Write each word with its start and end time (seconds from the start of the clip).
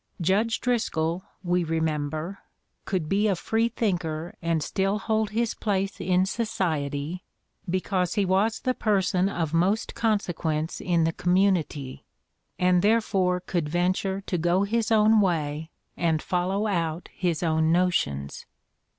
"Judge 0.19 0.59
Driscoll," 0.59 1.25
we 1.43 1.63
remember, 1.63 2.39
"could 2.85 3.07
be 3.07 3.27
a 3.27 3.35
free 3.35 3.69
thinker 3.69 4.33
and 4.41 4.63
still 4.63 4.97
hold 4.97 5.29
his 5.29 5.53
place 5.53 6.01
in 6.01 6.25
society, 6.25 7.23
because 7.69 8.15
he 8.15 8.25
was 8.25 8.61
the 8.61 8.73
person 8.73 9.29
of 9.29 9.53
most 9.53 9.93
consequence 9.93 10.79
in 10.81 11.03
the 11.03 11.13
community, 11.13 12.03
and 12.57 12.81
therefore 12.81 13.41
could 13.41 13.69
venture 13.69 14.21
to 14.21 14.39
go 14.39 14.63
his 14.63 14.91
own 14.91 15.19
way 15.21 15.69
and 15.95 16.19
follow 16.23 16.65
out 16.65 17.09
his 17.13 17.43
own 17.43 17.71
notions." 17.71 18.47